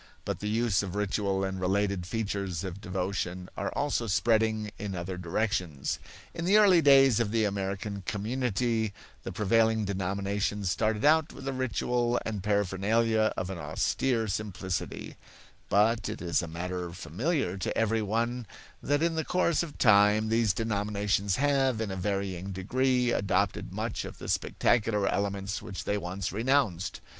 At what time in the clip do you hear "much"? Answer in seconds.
23.71-24.03